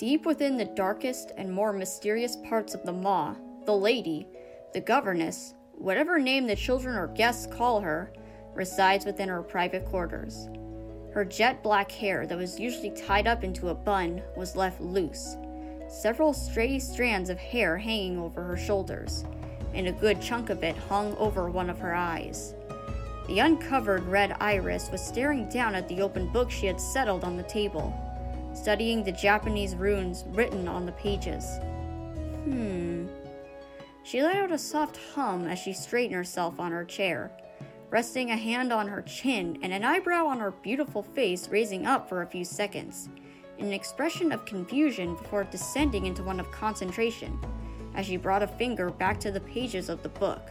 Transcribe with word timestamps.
Deep 0.00 0.24
within 0.24 0.56
the 0.56 0.64
darkest 0.64 1.32
and 1.36 1.52
more 1.52 1.74
mysterious 1.74 2.34
parts 2.48 2.74
of 2.74 2.82
the 2.84 2.92
maw, 2.92 3.34
the 3.66 3.76
lady, 3.76 4.26
the 4.72 4.80
governess, 4.80 5.52
whatever 5.74 6.18
name 6.18 6.46
the 6.46 6.56
children 6.56 6.96
or 6.96 7.08
guests 7.08 7.46
call 7.54 7.82
her, 7.82 8.10
resides 8.54 9.04
within 9.04 9.28
her 9.28 9.42
private 9.42 9.84
quarters. 9.84 10.48
Her 11.12 11.22
jet 11.26 11.62
black 11.62 11.92
hair, 11.92 12.26
that 12.26 12.38
was 12.38 12.58
usually 12.58 12.92
tied 12.92 13.26
up 13.26 13.44
into 13.44 13.68
a 13.68 13.74
bun, 13.74 14.22
was 14.38 14.56
left 14.56 14.80
loose, 14.80 15.36
several 15.86 16.32
stray 16.32 16.78
strands 16.78 17.28
of 17.28 17.38
hair 17.38 17.76
hanging 17.76 18.18
over 18.18 18.42
her 18.42 18.56
shoulders, 18.56 19.26
and 19.74 19.86
a 19.86 19.92
good 19.92 20.22
chunk 20.22 20.48
of 20.48 20.64
it 20.64 20.78
hung 20.78 21.14
over 21.18 21.50
one 21.50 21.68
of 21.68 21.78
her 21.78 21.94
eyes. 21.94 22.54
The 23.26 23.40
uncovered 23.40 24.04
red 24.04 24.34
iris 24.40 24.88
was 24.90 25.02
staring 25.02 25.50
down 25.50 25.74
at 25.74 25.88
the 25.88 26.00
open 26.00 26.28
book 26.28 26.50
she 26.50 26.64
had 26.64 26.80
settled 26.80 27.22
on 27.22 27.36
the 27.36 27.42
table, 27.42 27.94
studying 28.60 29.02
the 29.02 29.12
Japanese 29.12 29.74
runes 29.74 30.24
written 30.28 30.68
on 30.68 30.86
the 30.86 30.92
pages. 30.92 31.58
Hmm. 32.44 33.06
She 34.02 34.22
let 34.22 34.36
out 34.36 34.52
a 34.52 34.58
soft 34.58 34.98
hum 35.14 35.46
as 35.46 35.58
she 35.58 35.72
straightened 35.72 36.14
herself 36.14 36.60
on 36.60 36.72
her 36.72 36.84
chair, 36.84 37.30
resting 37.90 38.30
a 38.30 38.36
hand 38.36 38.72
on 38.72 38.88
her 38.88 39.02
chin 39.02 39.58
and 39.62 39.72
an 39.72 39.84
eyebrow 39.84 40.26
on 40.26 40.40
her 40.40 40.50
beautiful 40.50 41.02
face 41.02 41.48
raising 41.48 41.86
up 41.86 42.08
for 42.08 42.22
a 42.22 42.26
few 42.26 42.44
seconds, 42.44 43.08
in 43.58 43.66
an 43.66 43.72
expression 43.72 44.32
of 44.32 44.44
confusion 44.44 45.14
before 45.16 45.44
descending 45.44 46.06
into 46.06 46.22
one 46.22 46.40
of 46.40 46.50
concentration, 46.50 47.38
as 47.94 48.06
she 48.06 48.16
brought 48.16 48.42
a 48.42 48.46
finger 48.46 48.90
back 48.90 49.18
to 49.20 49.30
the 49.30 49.40
pages 49.40 49.88
of 49.88 50.02
the 50.02 50.08
book 50.08 50.50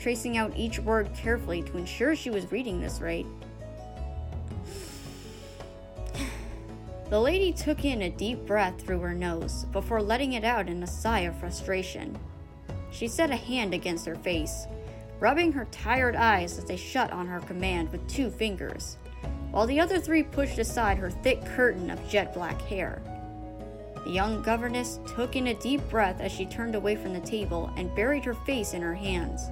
tracing 0.00 0.38
out 0.38 0.56
each 0.56 0.78
word 0.78 1.10
carefully 1.14 1.62
to 1.62 1.76
ensure 1.76 2.16
she 2.16 2.30
was 2.30 2.50
reading 2.50 2.80
this 2.80 3.00
right. 3.00 3.26
The 7.10 7.20
lady 7.20 7.52
took 7.52 7.84
in 7.84 8.02
a 8.02 8.08
deep 8.10 8.46
breath 8.46 8.80
through 8.80 9.00
her 9.00 9.14
nose 9.14 9.64
before 9.72 10.00
letting 10.00 10.34
it 10.34 10.44
out 10.44 10.68
in 10.68 10.80
a 10.84 10.86
sigh 10.86 11.20
of 11.20 11.34
frustration. 11.34 12.16
She 12.92 13.08
set 13.08 13.32
a 13.32 13.36
hand 13.36 13.74
against 13.74 14.06
her 14.06 14.14
face, 14.14 14.68
rubbing 15.18 15.50
her 15.50 15.66
tired 15.72 16.14
eyes 16.14 16.56
as 16.56 16.66
they 16.66 16.76
shut 16.76 17.10
on 17.10 17.26
her 17.26 17.40
command 17.40 17.90
with 17.90 18.06
two 18.06 18.30
fingers, 18.30 18.96
while 19.50 19.66
the 19.66 19.80
other 19.80 19.98
three 19.98 20.22
pushed 20.22 20.58
aside 20.58 20.98
her 20.98 21.10
thick 21.10 21.44
curtain 21.44 21.90
of 21.90 22.08
jet 22.08 22.32
black 22.32 22.62
hair. 22.62 23.02
The 24.04 24.12
young 24.12 24.40
governess 24.40 25.00
took 25.16 25.34
in 25.34 25.48
a 25.48 25.54
deep 25.54 25.80
breath 25.90 26.20
as 26.20 26.30
she 26.30 26.46
turned 26.46 26.76
away 26.76 26.94
from 26.94 27.12
the 27.12 27.20
table 27.20 27.72
and 27.76 27.94
buried 27.96 28.24
her 28.24 28.34
face 28.34 28.72
in 28.72 28.82
her 28.82 28.94
hands 28.94 29.50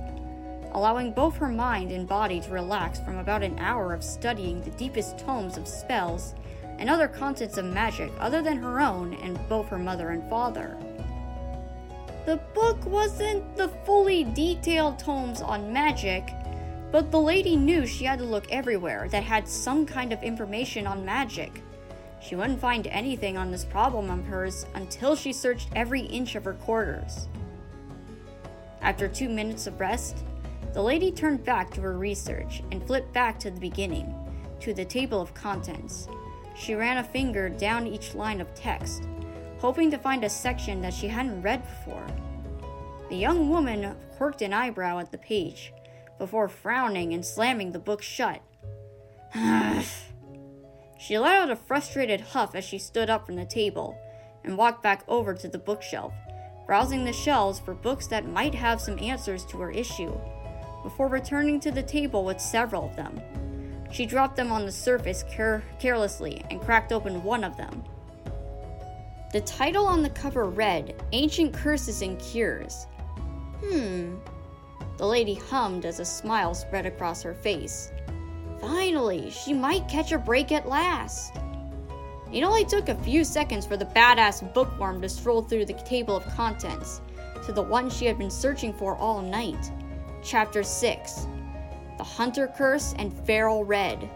allowing 0.73 1.13
both 1.13 1.35
her 1.37 1.49
mind 1.49 1.91
and 1.91 2.07
body 2.07 2.41
to 2.41 2.51
relax 2.51 3.01
from 3.01 3.17
about 3.17 3.43
an 3.43 3.59
hour 3.59 3.95
of 3.95 4.05
studying 4.05 4.61
the 4.61 4.71
deepest 4.73 5.19
tomes 5.19 5.57
of 5.57 5.67
spells 5.67 6.35
and 6.79 6.89
other 6.89 7.09
contents 7.09 7.59
of 7.59 7.65
magic 7.65 8.11
other 8.19 8.43
than 8.43 8.57
her 8.59 8.81
own 8.81 9.15
and 9.15 9.39
both 9.49 9.69
her 9.69 9.79
mother 9.79 10.11
and 10.11 10.29
father. 10.31 10.77
The 12.27 12.37
book 12.55 12.85
wasn't 12.85 13.57
the 13.57 13.69
fully 13.87 14.25
detailed 14.25 14.99
tomes 14.99 15.41
on 15.41 15.73
magic, 15.73 16.33
but 16.91 17.11
the 17.11 17.21
lady 17.21 17.57
knew 17.57 17.87
she 17.87 18.05
had 18.05 18.19
to 18.19 18.25
look 18.25 18.51
everywhere 18.51 19.09
that 19.11 19.23
had 19.23 19.49
some 19.49 19.87
kind 19.87 20.13
of 20.13 20.23
information 20.23 20.87
on 20.87 21.05
magic. 21.05 21.63
She 22.21 22.35
wouldn't 22.35 22.61
find 22.61 22.87
anything 22.89 23.37
on 23.37 23.51
this 23.51 23.65
problem 23.65 24.11
of 24.11 24.27
hers 24.27 24.67
until 24.75 25.17
she 25.17 25.33
searched 25.33 25.69
every 25.75 26.03
inch 26.03 26.35
of 26.35 26.45
her 26.45 26.55
quarters. 26.55 27.29
After 28.81 29.09
two 29.09 29.29
minutes 29.29 29.67
of 29.67 29.81
rest, 29.81 30.19
the 30.73 30.83
lady 30.83 31.11
turned 31.11 31.45
back 31.45 31.71
to 31.73 31.81
her 31.81 31.97
research 31.97 32.63
and 32.71 32.87
flipped 32.87 33.13
back 33.13 33.39
to 33.41 33.51
the 33.51 33.61
beginning, 33.61 34.15
to 34.61 34.75
the 34.75 34.85
table 34.85 35.21
of 35.21 35.35
contents. 35.35 36.09
She 36.59 36.75
ran 36.75 36.99
a 36.99 37.05
finger 37.05 37.49
down 37.49 37.87
each 37.87 38.15
line 38.15 38.41
of 38.41 38.53
text, 38.55 39.05
hoping 39.59 39.91
to 39.91 39.99
find 39.99 40.25
a 40.25 40.29
section 40.29 40.81
that 40.83 40.93
she 40.93 41.09
hadn't 41.09 41.43
read 41.43 41.63
before. 41.63 42.07
The 43.09 43.17
young 43.17 43.49
woman 43.49 43.97
quirked 44.17 44.43
an 44.43 44.53
eyebrow 44.53 44.99
at 44.99 45.13
the 45.13 45.19
page, 45.19 45.73
before 46.19 46.49
frowning 46.49 47.15
and 47.15 47.25
slamming 47.25 47.73
the 47.73 47.79
book 47.79 48.03
shut. 48.03 48.43
she 50.99 51.17
let 51.17 51.37
out 51.37 51.51
a 51.51 51.57
frustrated 51.57 52.21
huff 52.21 52.55
as 52.55 52.65
she 52.65 52.79
stood 52.79 53.09
up 53.09 53.27
from 53.27 53.37
the 53.37 53.47
table 53.47 53.97
and 54.45 54.59
walked 54.59 54.83
back 54.83 55.05
over 55.07 55.35
to 55.35 55.49
the 55.49 55.59
bookshelf, 55.59 56.13
browsing 56.67 57.05
the 57.05 57.13
shelves 57.13 57.61
for 57.61 57.73
books 57.73 58.09
that 58.09 58.29
might 58.29 58.55
have 58.55 58.81
some 58.81 58.99
answers 58.99 59.45
to 59.47 59.59
her 59.59 59.71
issue 59.71 60.13
before 60.83 61.09
returning 61.09 61.61
to 61.61 61.71
the 61.71 61.83
table 61.83 62.25
with 62.25 62.41
several 62.41 62.87
of 62.87 62.97
them. 62.97 63.21
She 63.91 64.07
dropped 64.07 64.37
them 64.37 64.53
on 64.53 64.67
the 64.67 64.73
surface 64.73 65.23
care- 65.25 65.63
carelessly 65.79 66.45
and 66.51 66.61
cracked 66.61 66.93
open 66.93 67.23
one 67.23 67.45
of 67.45 67.57
them. 67.57 67.85
The 69.33 69.41
title 69.43 69.87
on 69.87 70.03
the 70.03 70.11
cover 70.11 70.47
read 70.47 71.03
Ancient 71.13 71.55
Curses 71.55 72.03
and 72.03 72.19
Cures. 72.19 72.87
Hmm. 73.63 74.17
The 74.97 75.07
lady 75.07 75.35
hummed 75.35 75.85
as 75.85 76.01
a 76.01 76.05
smile 76.05 76.55
spread 76.55 76.87
across 76.87 77.23
her 77.23 77.35
face. 77.35 77.93
Finally, 78.61 79.31
she 79.31 79.55
might 79.55 79.89
catch 79.89 80.13
a 80.13 80.19
break 80.19 80.51
at 80.51 80.69
last. 80.69 81.37
It 82.33 82.43
only 82.43 82.65
took 82.65 82.89
a 82.89 82.95
few 82.97 83.25
seconds 83.25 83.67
for 83.67 83.77
the 83.77 83.87
badass 83.87 84.53
bookworm 84.53 85.01
to 85.03 85.09
stroll 85.09 85.43
through 85.43 85.67
the 85.67 85.75
table 85.75 86.17
of 86.17 86.27
contents 86.35 87.01
to 87.47 87.53
the 87.53 87.63
one 87.63 87.89
she 87.89 88.05
had 88.05 88.19
been 88.19 88.31
searching 88.31 88.73
for 88.73 88.97
all 88.97 89.23
night. 89.23 89.71
Chapter 90.23 90.63
6 90.63 91.27
The 91.99 92.05
Hunter 92.05 92.47
Curse 92.47 92.95
and 92.99 93.13
Feral 93.27 93.65
Red. 93.65 94.09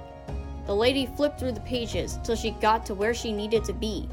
The 0.67 0.75
lady 0.75 1.05
flipped 1.05 1.39
through 1.39 1.53
the 1.53 1.61
pages 1.61 2.19
till 2.23 2.37
she 2.37 2.53
got 2.53 2.87
to 2.87 2.95
where 2.95 3.13
she 3.13 3.33
needed 3.33 3.65
to 3.65 3.73
be. 3.73 4.09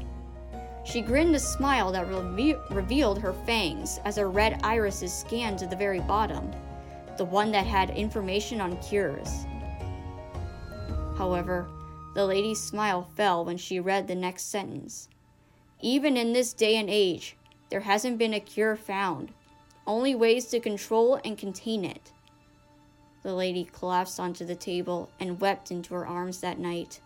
She 0.84 1.00
grinned 1.00 1.34
a 1.36 1.40
smile 1.40 1.92
that 1.92 2.08
reve- 2.08 2.58
revealed 2.70 3.20
her 3.20 3.32
fangs 3.32 4.00
as 4.04 4.16
her 4.16 4.28
red 4.28 4.60
irises 4.64 5.12
scanned 5.12 5.58
to 5.60 5.66
the 5.66 5.76
very 5.76 6.00
bottom, 6.00 6.50
the 7.16 7.24
one 7.24 7.52
that 7.52 7.66
had 7.66 7.90
information 7.90 8.60
on 8.60 8.76
cures. 8.78 9.46
However, 11.16 11.68
the 12.14 12.26
lady's 12.26 12.60
smile 12.60 13.08
fell 13.14 13.44
when 13.44 13.56
she 13.56 13.78
read 13.78 14.08
the 14.08 14.14
next 14.14 14.50
sentence. 14.50 15.08
Even 15.80 16.16
in 16.16 16.32
this 16.32 16.52
day 16.52 16.76
and 16.76 16.90
age, 16.90 17.36
there 17.70 17.80
hasn't 17.80 18.18
been 18.18 18.34
a 18.34 18.40
cure 18.40 18.74
found 18.74 19.32
only 19.86 20.14
ways 20.14 20.46
to 20.46 20.60
control 20.60 21.20
and 21.24 21.36
contain 21.36 21.84
it. 21.84 22.12
The 23.22 23.34
lady 23.34 23.68
collapsed 23.70 24.18
onto 24.18 24.44
the 24.44 24.54
table 24.54 25.10
and 25.20 25.40
wept 25.40 25.70
into 25.70 25.94
her 25.94 26.06
arms 26.06 26.40
that 26.40 26.58
night. 26.58 27.00